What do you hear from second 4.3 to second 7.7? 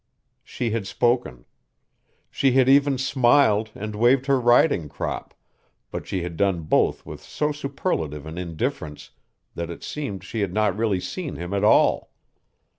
riding crop, but she had done both with so